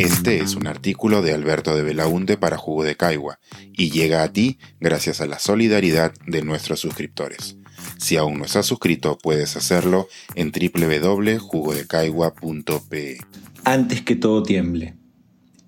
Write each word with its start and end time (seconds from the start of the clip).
Este 0.00 0.38
es 0.38 0.56
un 0.56 0.66
artículo 0.66 1.20
de 1.20 1.34
Alberto 1.34 1.76
de 1.76 1.82
Belaunte 1.82 2.38
para 2.38 2.56
Jugo 2.56 2.84
de 2.84 2.96
Caigua 2.96 3.38
y 3.74 3.90
llega 3.90 4.22
a 4.22 4.32
ti 4.32 4.58
gracias 4.80 5.20
a 5.20 5.26
la 5.26 5.38
solidaridad 5.38 6.14
de 6.26 6.40
nuestros 6.40 6.80
suscriptores. 6.80 7.58
Si 7.98 8.16
aún 8.16 8.38
no 8.38 8.46
estás 8.46 8.64
suscrito, 8.64 9.18
puedes 9.22 9.56
hacerlo 9.56 10.08
en 10.36 10.52
www.jugodecaigua.pe. 10.52 13.18
Antes 13.64 14.00
que 14.00 14.16
todo 14.16 14.42
tiemble. 14.42 14.96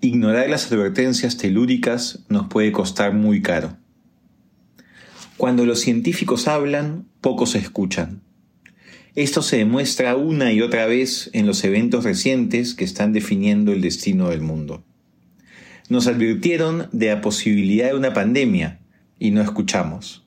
Ignorar 0.01 0.49
las 0.49 0.71
advertencias 0.71 1.37
telúricas 1.37 2.25
nos 2.27 2.47
puede 2.47 2.71
costar 2.71 3.13
muy 3.13 3.43
caro. 3.43 3.77
Cuando 5.37 5.67
los 5.67 5.81
científicos 5.81 6.47
hablan, 6.47 7.07
pocos 7.21 7.53
escuchan. 7.53 8.22
Esto 9.15 9.43
se 9.43 9.57
demuestra 9.57 10.15
una 10.15 10.53
y 10.53 10.61
otra 10.61 10.87
vez 10.87 11.29
en 11.33 11.45
los 11.45 11.63
eventos 11.63 12.03
recientes 12.03 12.73
que 12.73 12.83
están 12.83 13.13
definiendo 13.13 13.71
el 13.71 13.81
destino 13.81 14.29
del 14.29 14.41
mundo. 14.41 14.83
Nos 15.87 16.07
advirtieron 16.07 16.89
de 16.91 17.09
la 17.09 17.21
posibilidad 17.21 17.89
de 17.89 17.95
una 17.95 18.13
pandemia 18.13 18.79
y 19.19 19.29
no 19.29 19.43
escuchamos. 19.43 20.25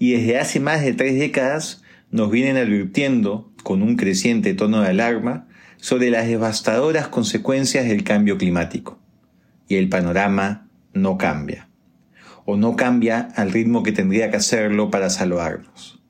Y 0.00 0.10
desde 0.10 0.40
hace 0.40 0.58
más 0.58 0.82
de 0.82 0.92
tres 0.92 1.16
décadas 1.16 1.84
nos 2.10 2.32
vienen 2.32 2.56
advirtiendo, 2.56 3.52
con 3.62 3.80
un 3.80 3.94
creciente 3.94 4.54
tono 4.54 4.82
de 4.82 4.88
alarma, 4.88 5.46
sobre 5.76 6.10
las 6.10 6.26
devastadoras 6.26 7.06
consecuencias 7.06 7.86
del 7.86 8.02
cambio 8.02 8.38
climático. 8.38 8.98
Y 9.68 9.76
el 9.76 9.88
panorama 9.88 10.68
no 10.94 11.16
cambia. 11.16 11.68
O 12.44 12.56
no 12.56 12.74
cambia 12.74 13.20
al 13.36 13.52
ritmo 13.52 13.84
que 13.84 13.92
tendría 13.92 14.32
que 14.32 14.38
hacerlo 14.38 14.90
para 14.90 15.10
salvarnos. 15.10 16.03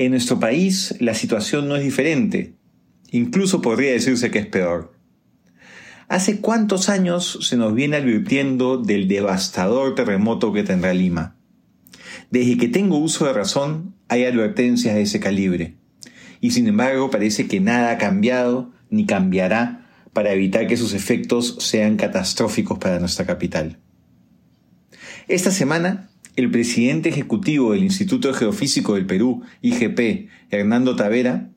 En 0.00 0.12
nuestro 0.12 0.40
país 0.40 0.94
la 0.98 1.12
situación 1.12 1.68
no 1.68 1.76
es 1.76 1.84
diferente. 1.84 2.54
Incluso 3.10 3.60
podría 3.60 3.92
decirse 3.92 4.30
que 4.30 4.38
es 4.38 4.46
peor. 4.46 4.94
¿Hace 6.08 6.40
cuántos 6.40 6.88
años 6.88 7.40
se 7.42 7.58
nos 7.58 7.74
viene 7.74 7.98
advirtiendo 7.98 8.78
del 8.78 9.08
devastador 9.08 9.94
terremoto 9.94 10.54
que 10.54 10.62
tendrá 10.62 10.94
Lima? 10.94 11.36
Desde 12.30 12.56
que 12.56 12.68
tengo 12.68 12.96
uso 12.96 13.26
de 13.26 13.34
razón, 13.34 13.94
hay 14.08 14.24
advertencias 14.24 14.94
de 14.94 15.02
ese 15.02 15.20
calibre. 15.20 15.74
Y 16.40 16.52
sin 16.52 16.66
embargo 16.66 17.10
parece 17.10 17.46
que 17.46 17.60
nada 17.60 17.90
ha 17.90 17.98
cambiado 17.98 18.72
ni 18.88 19.04
cambiará 19.04 19.86
para 20.14 20.32
evitar 20.32 20.66
que 20.66 20.78
sus 20.78 20.94
efectos 20.94 21.56
sean 21.58 21.98
catastróficos 21.98 22.78
para 22.78 23.00
nuestra 23.00 23.26
capital. 23.26 23.76
Esta 25.28 25.50
semana 25.50 26.09
el 26.36 26.50
presidente 26.50 27.08
ejecutivo 27.08 27.72
del 27.72 27.84
Instituto 27.84 28.32
Geofísico 28.32 28.94
del 28.94 29.06
Perú, 29.06 29.42
IGP, 29.62 30.28
Hernando 30.50 30.96
Tavera, 30.96 31.50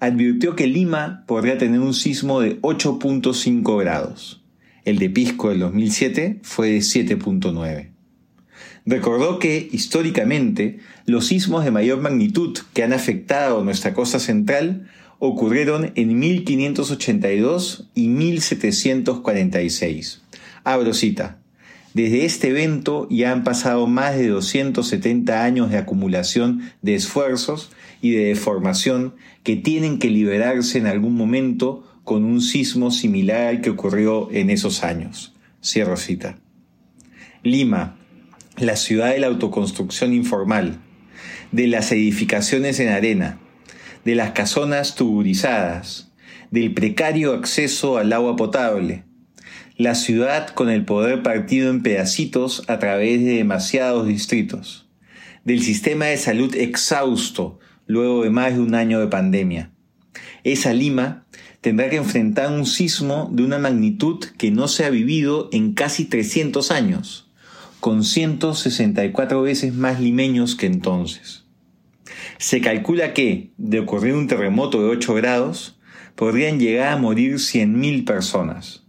advirtió 0.00 0.56
que 0.56 0.66
Lima 0.66 1.22
podría 1.26 1.58
tener 1.58 1.78
un 1.80 1.94
sismo 1.94 2.40
de 2.40 2.60
8.5 2.62 3.78
grados. 3.78 4.42
El 4.84 4.98
de 4.98 5.10
Pisco 5.10 5.50
del 5.50 5.60
2007 5.60 6.40
fue 6.42 6.70
de 6.70 6.78
7.9. 6.78 7.90
Recordó 8.86 9.38
que, 9.38 9.68
históricamente, 9.70 10.78
los 11.04 11.26
sismos 11.26 11.64
de 11.64 11.70
mayor 11.70 12.00
magnitud 12.00 12.56
que 12.72 12.82
han 12.82 12.94
afectado 12.94 13.62
nuestra 13.62 13.92
costa 13.92 14.18
central 14.18 14.88
ocurrieron 15.18 15.92
en 15.96 16.18
1582 16.18 17.90
y 17.94 18.08
1746. 18.08 20.22
Abro 20.64 20.94
cita. 20.94 21.39
Desde 21.92 22.24
este 22.24 22.48
evento 22.48 23.08
ya 23.10 23.32
han 23.32 23.42
pasado 23.42 23.86
más 23.88 24.16
de 24.16 24.28
270 24.28 25.44
años 25.44 25.70
de 25.70 25.78
acumulación 25.78 26.70
de 26.82 26.94
esfuerzos 26.94 27.72
y 28.00 28.12
de 28.12 28.26
deformación 28.26 29.14
que 29.42 29.56
tienen 29.56 29.98
que 29.98 30.08
liberarse 30.08 30.78
en 30.78 30.86
algún 30.86 31.16
momento 31.16 31.84
con 32.04 32.24
un 32.24 32.40
sismo 32.40 32.92
similar 32.92 33.48
al 33.48 33.60
que 33.60 33.70
ocurrió 33.70 34.30
en 34.30 34.50
esos 34.50 34.84
años. 34.84 35.34
Cierro 35.62 35.96
cita. 35.96 36.38
Lima, 37.42 37.96
la 38.56 38.76
ciudad 38.76 39.10
de 39.10 39.18
la 39.18 39.26
autoconstrucción 39.26 40.12
informal, 40.12 40.80
de 41.50 41.66
las 41.66 41.90
edificaciones 41.90 42.78
en 42.78 42.88
arena, 42.88 43.40
de 44.04 44.14
las 44.14 44.30
casonas 44.30 44.94
tuburizadas, 44.94 46.12
del 46.50 46.72
precario 46.72 47.34
acceso 47.34 47.98
al 47.98 48.12
agua 48.12 48.36
potable, 48.36 49.04
la 49.80 49.94
ciudad 49.94 50.48
con 50.48 50.68
el 50.68 50.84
poder 50.84 51.22
partido 51.22 51.70
en 51.70 51.82
pedacitos 51.82 52.64
a 52.68 52.78
través 52.78 53.24
de 53.24 53.36
demasiados 53.36 54.06
distritos, 54.06 54.86
del 55.46 55.62
sistema 55.62 56.04
de 56.04 56.18
salud 56.18 56.54
exhausto 56.54 57.58
luego 57.86 58.22
de 58.22 58.28
más 58.28 58.52
de 58.52 58.60
un 58.60 58.74
año 58.74 59.00
de 59.00 59.06
pandemia. 59.06 59.70
Esa 60.44 60.74
Lima 60.74 61.24
tendrá 61.62 61.88
que 61.88 61.96
enfrentar 61.96 62.52
un 62.52 62.66
sismo 62.66 63.30
de 63.32 63.42
una 63.42 63.58
magnitud 63.58 64.22
que 64.36 64.50
no 64.50 64.68
se 64.68 64.84
ha 64.84 64.90
vivido 64.90 65.48
en 65.50 65.72
casi 65.72 66.04
300 66.04 66.70
años, 66.72 67.30
con 67.80 68.04
164 68.04 69.40
veces 69.40 69.72
más 69.72 69.98
limeños 69.98 70.56
que 70.56 70.66
entonces. 70.66 71.46
Se 72.36 72.60
calcula 72.60 73.14
que, 73.14 73.52
de 73.56 73.80
ocurrir 73.80 74.12
un 74.12 74.26
terremoto 74.26 74.82
de 74.82 74.90
8 74.90 75.14
grados, 75.14 75.80
podrían 76.16 76.60
llegar 76.60 76.92
a 76.92 76.98
morir 76.98 77.36
100.000 77.36 78.04
personas. 78.04 78.84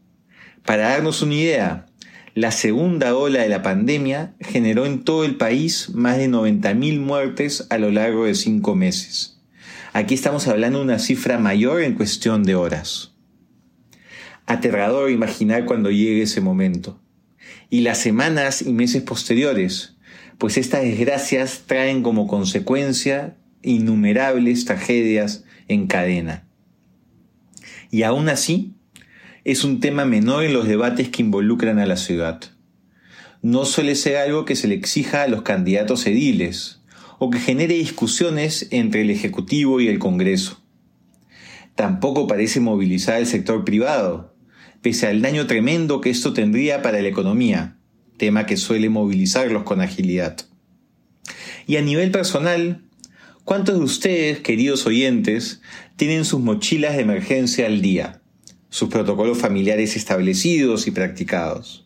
Para 0.66 0.90
darnos 0.90 1.22
una 1.22 1.34
idea, 1.34 1.86
la 2.34 2.52
segunda 2.52 3.16
ola 3.16 3.42
de 3.42 3.50
la 3.50 3.62
pandemia 3.62 4.36
generó 4.40 4.86
en 4.86 5.04
todo 5.04 5.26
el 5.26 5.36
país 5.36 5.90
más 5.94 6.18
de 6.18 6.30
90.000 6.30 7.00
muertes 7.00 7.68
a 7.70 7.78
lo 7.78 7.92
largo 7.92 8.26
de 8.26 8.36
cinco 8.36 8.76
meses. 8.76 9.42
Aquí 9.94 10.14
estamos 10.14 10.48
hablando 10.48 10.80
de 10.80 10.86
una 10.86 11.00
cifra 11.00 11.38
mayor 11.38 11.82
en 11.82 11.96
cuestión 11.96 12.44
de 12.44 12.56
horas. 12.56 13.12
Aterrador 14.46 15.12
imaginar 15.12 15.66
cuando 15.66 15.92
llegue 15.92 16.22
ese 16.22 16.40
momento. 16.42 17.02
Y 17.70 17.82
las 17.82 17.98
semanas 17.98 18.62
y 18.62 18.72
meses 18.72 19.02
posteriores, 19.02 19.98
pues 20.38 20.58
estas 20.58 20.84
desgracias 20.84 21.64
traen 21.66 22.04
como 22.04 22.28
consecuencia 22.28 23.36
innumerables 23.62 24.66
tragedias 24.66 25.44
en 25.68 25.88
cadena. 25.88 26.48
Y 27.92 28.04
aún 28.04 28.30
así, 28.30 28.74
es 29.44 29.64
un 29.64 29.80
tema 29.80 30.06
menor 30.06 30.44
en 30.44 30.54
los 30.54 30.68
debates 30.68 31.10
que 31.10 31.24
involucran 31.24 31.80
a 31.80 31.88
la 31.88 31.98
ciudad. 31.98 32.42
No 33.42 33.66
suele 33.66 33.96
ser 33.96 34.18
algo 34.18 34.46
que 34.46 34.56
se 34.56 34.68
le 34.68 34.76
exija 34.76 35.24
a 35.24 35.28
los 35.28 35.42
candidatos 35.42 36.06
ediles 36.06 36.82
o 37.18 37.32
que 37.32 37.40
genere 37.40 37.74
discusiones 37.74 38.68
entre 38.70 39.02
el 39.02 39.10
Ejecutivo 39.10 39.82
y 39.82 39.88
el 39.88 39.98
Congreso. 39.98 40.62
Tampoco 41.74 42.28
parece 42.28 42.60
movilizar 42.60 43.16
al 43.16 43.26
sector 43.26 43.66
privado, 43.66 44.36
pese 44.84 45.08
al 45.08 45.24
daño 45.24 45.48
tremendo 45.48 46.02
que 46.02 46.12
esto 46.12 46.34
tendría 46.34 46.84
para 46.84 47.02
la 47.02 47.08
economía, 47.08 47.78
tema 48.18 48.46
que 48.46 48.58
suele 48.58 48.90
movilizarlos 48.90 49.64
con 49.64 49.82
agilidad. 49.82 50.38
Y 51.66 51.78
a 51.78 51.82
nivel 51.82 52.12
personal, 52.12 52.84
¿cuántos 53.44 53.80
de 53.80 53.86
ustedes, 53.86 54.40
queridos 54.42 54.86
oyentes, 54.86 55.62
tienen 55.96 56.26
sus 56.26 56.42
mochilas 56.42 56.96
de 56.96 57.02
emergencia 57.02 57.66
al 57.66 57.82
día? 57.82 58.21
Sus 58.72 58.88
protocolos 58.90 59.38
familiares 59.38 59.98
establecidos 59.98 60.88
y 60.88 60.92
practicados. 60.92 61.86